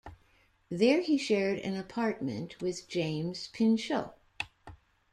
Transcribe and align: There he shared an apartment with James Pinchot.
There 0.71 1.01
he 1.03 1.19
shared 1.19 1.59
an 1.59 1.75
apartment 1.75 2.59
with 2.59 2.87
James 2.87 3.49
Pinchot. 3.49 4.17